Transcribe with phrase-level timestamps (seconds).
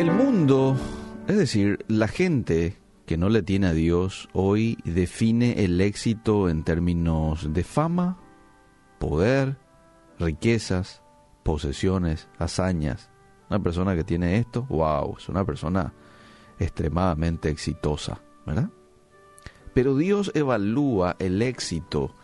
[0.00, 0.78] El mundo,
[1.28, 6.62] es decir, la gente que no le tiene a Dios hoy define el éxito en
[6.64, 8.16] términos de fama,
[8.98, 9.58] poder,
[10.18, 11.02] riquezas,
[11.42, 13.10] posesiones, hazañas.
[13.50, 15.92] Una persona que tiene esto, wow, es una persona
[16.58, 18.70] extremadamente exitosa, ¿verdad?
[19.74, 22.14] Pero Dios evalúa el éxito,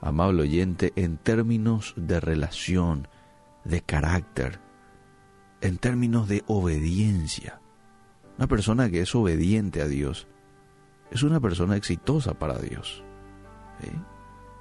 [0.00, 3.08] amable oyente, en términos de relación,
[3.64, 4.60] de carácter,
[5.60, 7.60] en términos de obediencia.
[8.36, 10.26] Una persona que es obediente a Dios
[11.10, 13.02] es una persona exitosa para Dios.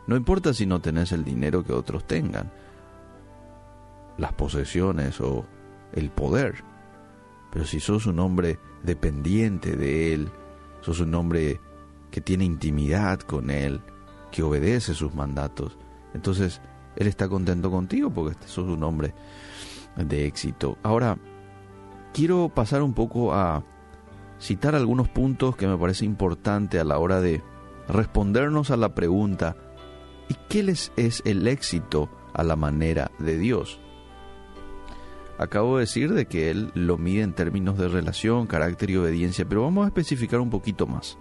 [0.08, 2.52] No importa si no tenés el dinero que otros tengan,
[4.18, 5.46] las posesiones o
[5.94, 6.64] el poder,
[7.52, 10.30] pero si sos un hombre dependiente de Él,
[10.82, 11.60] sos un hombre
[12.10, 13.82] que tiene intimidad con Él,
[14.32, 15.78] que obedece sus mandatos,
[16.14, 16.62] entonces
[16.96, 19.14] Él está contento contigo porque sos un hombre
[19.98, 20.78] de éxito.
[20.84, 21.18] Ahora,
[22.14, 23.64] quiero pasar un poco a
[24.40, 27.44] citar algunos puntos que me parece importante a la hora de
[27.88, 29.56] respondernos a la pregunta
[30.30, 33.80] ¿y qué les es el éxito a la manera de Dios?
[35.38, 39.46] Acabo de decir de que Él lo mide en términos de relación, carácter y obediencia,
[39.48, 41.18] pero vamos a especificar un poquito más.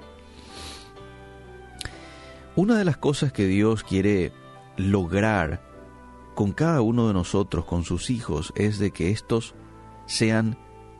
[2.54, 4.32] Una de las cosas que Dios quiere
[4.78, 5.60] lograr
[6.36, 9.54] con cada uno de nosotros, con sus hijos, es de que estos
[10.04, 10.58] sean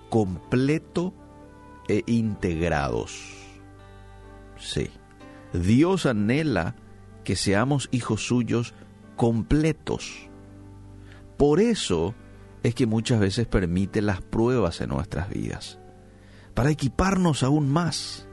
[0.09, 1.13] completo
[1.89, 3.35] e integrados.
[4.59, 4.91] Sí.
[5.53, 6.75] Dios anhela
[7.23, 8.73] que seamos hijos suyos
[9.15, 10.31] completos.
[11.37, 12.15] Por eso
[12.63, 15.79] es que muchas veces permite las pruebas en nuestras vidas,
[16.55, 18.27] para equiparnos aún más.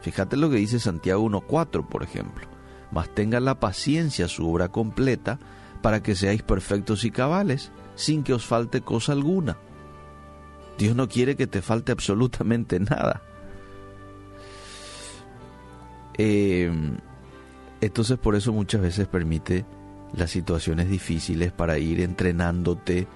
[0.00, 2.48] Fíjate lo que dice Santiago 1.4, por ejemplo.
[2.90, 5.38] Mas tenga la paciencia su obra completa,
[5.82, 9.58] para que seáis perfectos y cabales, sin que os falte cosa alguna.
[10.78, 13.22] Dios no quiere que te falte absolutamente nada.
[16.14, 16.98] Em,
[17.80, 19.64] entonces por eso muchas veces permite
[20.14, 23.08] las situaciones difíciles para ir entrenándote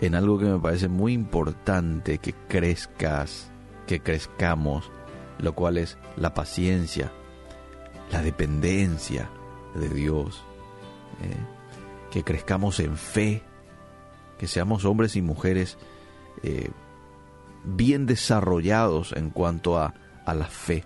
[0.00, 3.50] en algo que me parece muy importante que crezcas,
[3.86, 4.90] que crezcamos,
[5.38, 7.12] lo cual es la paciencia,
[8.10, 9.30] la dependencia
[9.74, 10.42] de Dios.
[11.22, 11.59] ¿eh?
[12.10, 13.42] Que crezcamos en fe,
[14.38, 15.78] que seamos hombres y mujeres
[16.42, 16.70] eh,
[17.64, 19.94] bien desarrollados en cuanto a,
[20.24, 20.84] a la fe.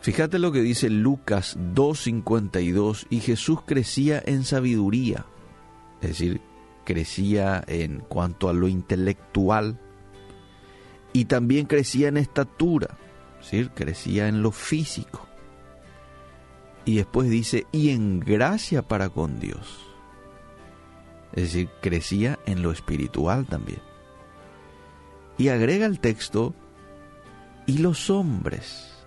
[0.00, 5.26] Fíjate lo que dice Lucas 2.52, y Jesús crecía en sabiduría,
[6.00, 6.40] es decir,
[6.84, 9.78] crecía en cuanto a lo intelectual,
[11.12, 12.98] y también crecía en estatura,
[13.38, 15.28] es decir, crecía en lo físico.
[16.84, 19.86] Y después dice, y en gracia para con Dios.
[21.32, 23.80] Es decir, crecía en lo espiritual también.
[25.38, 26.54] Y agrega el texto,
[27.66, 29.06] y los hombres.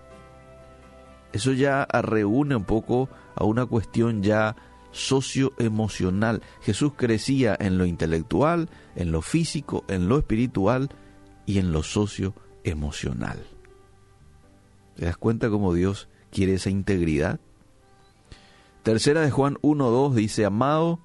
[1.32, 4.56] Eso ya reúne un poco a una cuestión ya
[4.90, 6.42] socioemocional.
[6.62, 10.88] Jesús crecía en lo intelectual, en lo físico, en lo espiritual
[11.44, 13.44] y en lo socioemocional.
[14.96, 17.38] ¿Te das cuenta cómo Dios quiere esa integridad?
[18.86, 21.00] Tercera de Juan 1.2 dice, amado,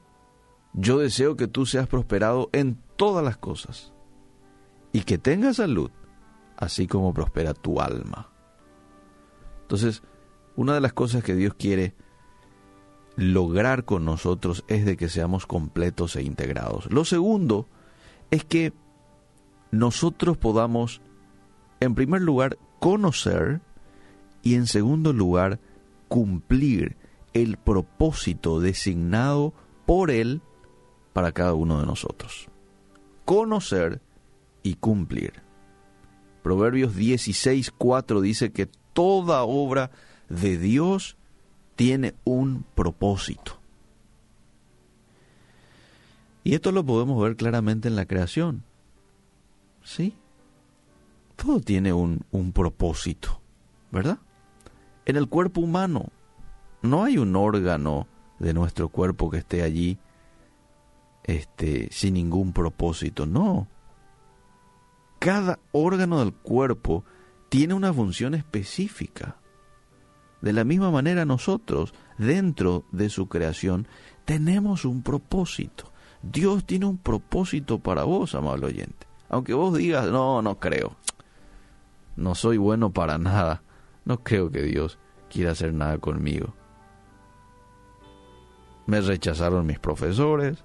[0.74, 3.92] yo deseo que tú seas prosperado en todas las cosas
[4.94, 5.90] y que tengas salud,
[6.58, 8.30] así como prospera tu alma.
[9.64, 10.04] Entonces,
[10.56, 11.96] una de las cosas que Dios quiere
[13.16, 16.86] lograr con nosotros es de que seamos completos e integrados.
[16.92, 17.68] Lo segundo
[18.30, 18.74] es que
[19.72, 21.02] nosotros podamos,
[21.80, 23.60] en primer lugar, conocer
[24.44, 25.60] y en segundo lugar,
[26.10, 27.02] cumplir
[27.34, 29.54] el propósito designado
[29.86, 30.42] por Él
[31.14, 32.48] para cada uno de nosotros.
[33.26, 34.02] Conocer
[34.64, 35.34] y cumplir.
[36.44, 39.92] Proverbios 16.4 dice que toda obra
[40.30, 41.18] de Dios
[41.76, 43.60] tiene un propósito.
[46.44, 48.64] Y esto lo podemos ver claramente en la creación.
[49.84, 50.16] ¿Sí?
[51.36, 53.42] Todo tiene un, un propósito,
[53.92, 54.20] ¿verdad?
[55.06, 56.10] En el cuerpo humano
[56.82, 58.08] no hay un órgano
[58.40, 60.00] de nuestro cuerpo que esté allí
[61.24, 63.68] este, sin ningún propósito, no.
[65.20, 67.06] Cada órgano del cuerpo
[67.50, 69.38] tiene una función específica.
[70.42, 73.88] De la misma manera nosotros, dentro de su creación,
[74.26, 75.92] tenemos un propósito.
[76.24, 79.06] Dios tiene un propósito para vos, amable oyente.
[79.30, 80.96] Aunque vos digas, no, no creo.
[82.16, 83.62] No soy bueno para nada.
[84.06, 84.98] No creo que Dios
[85.30, 86.56] quiera hacer nada conmigo.
[88.86, 90.64] Me rechazaron mis profesores,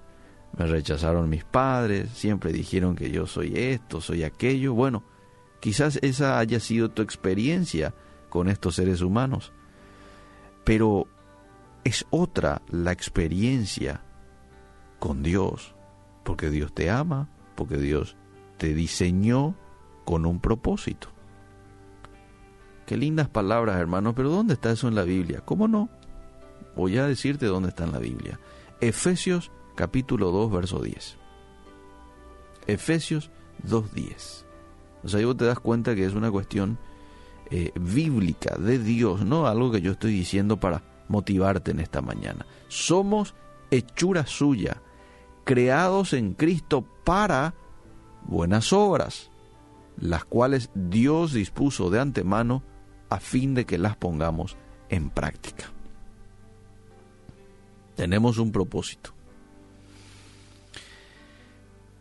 [0.57, 4.73] Me rechazaron mis padres, siempre dijeron que yo soy esto, soy aquello.
[4.73, 5.03] Bueno,
[5.59, 7.93] quizás esa haya sido tu experiencia
[8.29, 9.51] con estos seres humanos.
[10.63, 11.07] Pero
[11.83, 14.01] es otra la experiencia
[14.99, 15.75] con Dios,
[16.23, 18.17] porque Dios te ama, porque Dios
[18.57, 19.55] te diseñó
[20.05, 21.09] con un propósito.
[22.85, 25.41] Qué lindas palabras, hermanos, pero ¿dónde está eso en la Biblia?
[25.45, 25.89] ¿Cómo no?
[26.77, 28.39] Voy a decirte dónde está en la Biblia.
[28.81, 31.17] Efesios capítulo 2, verso 10.
[32.67, 33.31] Efesios
[33.67, 34.45] 2.10.
[35.03, 36.77] O sea, ahí vos te das cuenta que es una cuestión
[37.49, 42.45] eh, bíblica de Dios, no algo que yo estoy diciendo para motivarte en esta mañana.
[42.67, 43.33] Somos
[43.71, 44.83] hechura suya,
[45.45, 47.55] creados en Cristo para
[48.27, 49.31] buenas obras,
[49.99, 52.61] las cuales Dios dispuso de antemano
[53.09, 54.57] a fin de que las pongamos
[54.89, 55.71] en práctica.
[57.97, 59.11] Tenemos un propósito.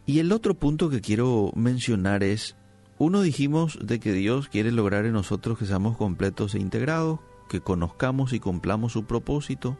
[0.05, 2.55] Y el otro punto que quiero mencionar es,
[2.99, 7.61] uno dijimos de que Dios quiere lograr en nosotros que seamos completos e integrados, que
[7.61, 9.79] conozcamos y cumplamos su propósito.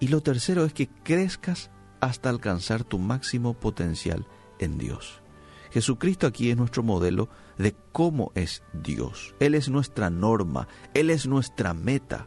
[0.00, 1.70] Y lo tercero es que crezcas
[2.00, 4.26] hasta alcanzar tu máximo potencial
[4.58, 5.22] en Dios.
[5.70, 7.28] Jesucristo aquí es nuestro modelo
[7.58, 9.36] de cómo es Dios.
[9.38, 12.26] Él es nuestra norma, Él es nuestra meta.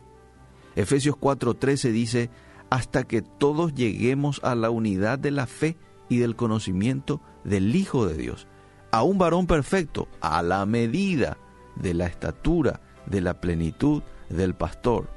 [0.76, 2.30] Efesios 4:13 dice,
[2.74, 5.78] hasta que todos lleguemos a la unidad de la fe
[6.10, 8.48] y del conocimiento del Hijo de Dios,
[8.90, 11.38] a un varón perfecto, a la medida
[11.76, 15.08] de la estatura, de la plenitud del pastor.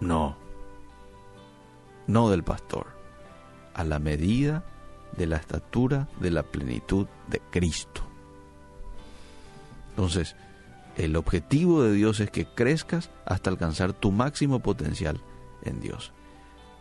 [0.00, 0.36] No,
[2.08, 2.88] no del pastor,
[3.72, 4.64] a la medida
[5.16, 8.02] de la estatura, de la plenitud de Cristo.
[9.90, 10.34] Entonces,
[10.96, 15.20] el objetivo de Dios es que crezcas hasta alcanzar tu máximo potencial
[15.62, 16.12] en Dios.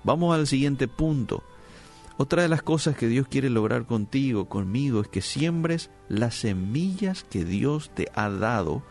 [0.03, 1.43] Vamos al siguiente punto.
[2.17, 7.23] Otra de las cosas que Dios quiere lograr contigo, conmigo, es que siembres las semillas
[7.23, 8.83] que Dios te ha dado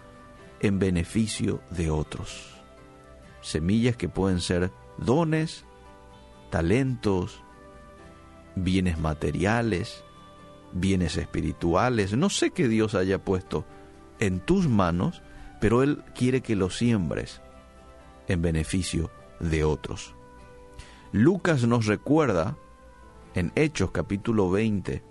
[0.61, 2.51] en beneficio de otros.
[3.41, 5.65] Semillas que pueden ser dones,
[6.51, 7.43] talentos,
[8.57, 10.05] bienes materiales,
[10.73, 12.17] bienes espirituales.
[12.17, 13.65] No sé qué Dios haya puesto
[14.19, 15.23] en tus manos,
[15.61, 17.41] pero Él quiere que lo siembres
[18.27, 19.11] en beneficio
[19.41, 20.15] de otros.
[21.13, 22.57] Lucas nos recuerda
[23.35, 25.03] en Hechos capítulo 20,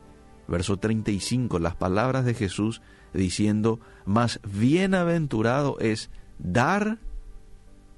[0.48, 2.82] verso 35, las palabras de Jesús
[3.14, 6.10] diciendo, más bienaventurado es
[6.40, 6.98] dar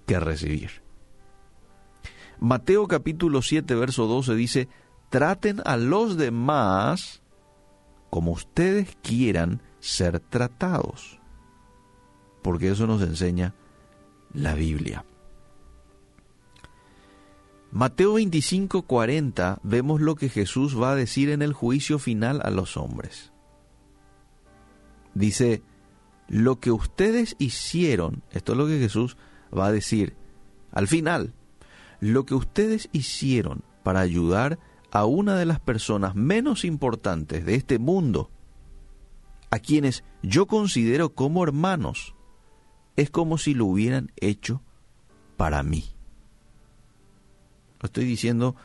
[0.05, 0.83] que recibir.
[2.39, 4.67] Mateo capítulo 7, verso 12 dice,
[5.09, 7.21] traten a los demás
[8.09, 11.19] como ustedes quieran ser tratados,
[12.41, 13.55] porque eso nos enseña
[14.33, 15.05] la Biblia.
[17.73, 22.51] Mateo 25, 40 vemos lo que Jesús va a decir en el juicio final a
[22.51, 23.33] los hombres.
[25.15, 25.63] Dice,
[26.27, 29.17] lo que ustedes hicieron, esto es lo que Jesús
[29.51, 30.15] va a decir
[30.71, 31.33] al final,
[31.99, 34.59] lo que ustedes hicieron para ayudar
[34.91, 38.29] a una de las personas menos importantes de este mundo,
[39.49, 42.13] a quienes yo considero como hermanos,
[42.97, 44.61] es como si lo hubieran hecho
[45.37, 45.95] para mí.
[47.83, 48.55] Lo estoy diciendo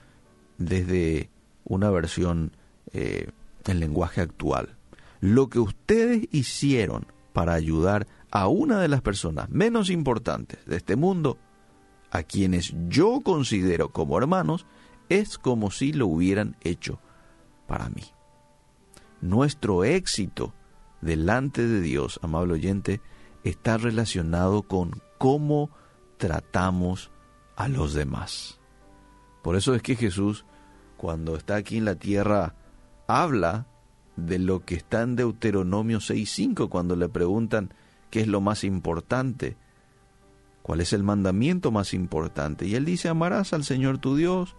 [0.58, 1.28] desde
[1.64, 2.52] una versión
[2.92, 3.28] eh,
[3.66, 4.76] en lenguaje actual.
[5.20, 10.94] Lo que ustedes hicieron para ayudar a una de las personas menos importantes de este
[10.94, 11.36] mundo,
[12.12, 14.66] a quienes yo considero como hermanos,
[15.08, 17.00] es como si lo hubieran hecho
[17.66, 18.04] para mí.
[19.20, 20.54] Nuestro éxito
[21.00, 23.00] delante de Dios, amable oyente,
[23.42, 25.70] está relacionado con cómo
[26.18, 27.10] tratamos
[27.56, 28.57] a los demás.
[29.48, 30.44] Por eso es que Jesús,
[30.98, 32.54] cuando está aquí en la tierra,
[33.06, 33.66] habla
[34.14, 37.72] de lo que está en Deuteronomio 6.5, cuando le preguntan
[38.10, 39.56] qué es lo más importante,
[40.60, 42.66] cuál es el mandamiento más importante.
[42.66, 44.54] Y él dice, amarás al Señor tu Dios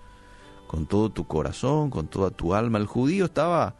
[0.66, 2.80] con todo tu corazón, con toda tu alma.
[2.80, 3.76] El judío estaba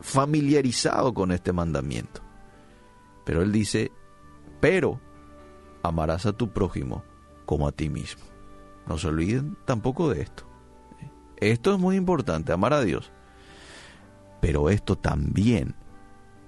[0.00, 2.22] familiarizado con este mandamiento.
[3.24, 3.92] Pero él dice,
[4.60, 4.98] pero
[5.84, 7.04] amarás a tu prójimo
[7.46, 8.33] como a ti mismo.
[8.86, 10.44] No se olviden tampoco de esto.
[11.36, 13.10] Esto es muy importante, amar a Dios.
[14.40, 15.74] Pero esto también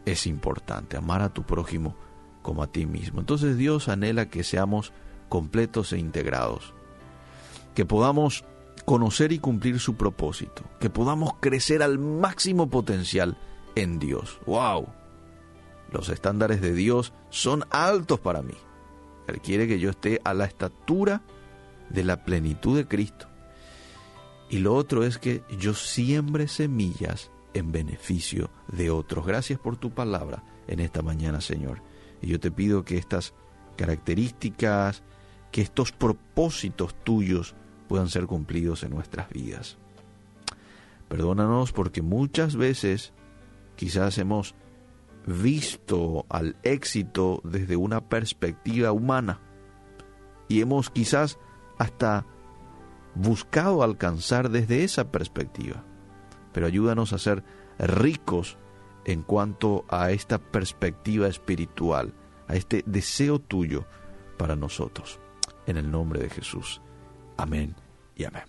[0.04, 1.96] es importante, amar a tu prójimo
[2.42, 3.20] como a ti mismo.
[3.20, 4.92] Entonces Dios anhela que seamos
[5.28, 6.74] completos e integrados,
[7.74, 8.44] que podamos
[8.84, 13.36] conocer y cumplir su propósito, que podamos crecer al máximo potencial
[13.74, 14.38] en Dios.
[14.46, 14.86] ¡Wow!
[15.90, 18.54] Los estándares de Dios son altos para mí.
[19.26, 21.22] Él quiere que yo esté a la estatura
[21.90, 23.28] de la plenitud de Cristo.
[24.48, 29.26] Y lo otro es que yo siembre semillas en beneficio de otros.
[29.26, 31.82] Gracias por tu palabra en esta mañana, Señor.
[32.22, 33.34] Y yo te pido que estas
[33.76, 35.02] características,
[35.50, 37.54] que estos propósitos tuyos
[37.88, 39.78] puedan ser cumplidos en nuestras vidas.
[41.08, 43.12] Perdónanos porque muchas veces
[43.76, 44.54] quizás hemos
[45.26, 49.40] visto al éxito desde una perspectiva humana
[50.48, 51.38] y hemos quizás
[51.78, 52.26] hasta
[53.14, 55.84] buscado alcanzar desde esa perspectiva.
[56.52, 57.44] Pero ayúdanos a ser
[57.78, 58.58] ricos
[59.04, 62.14] en cuanto a esta perspectiva espiritual,
[62.48, 63.84] a este deseo tuyo
[64.36, 65.20] para nosotros.
[65.66, 66.80] En el nombre de Jesús.
[67.36, 67.74] Amén
[68.14, 68.46] y amén.